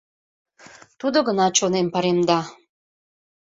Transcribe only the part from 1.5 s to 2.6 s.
чонем паремда.